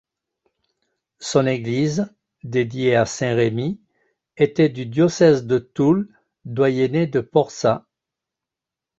[1.19, 2.11] Son église,
[2.41, 3.79] dédiée à saint Remi,
[4.35, 6.11] était du diocèse de Toul,
[6.43, 7.83] doyenné de Porsas.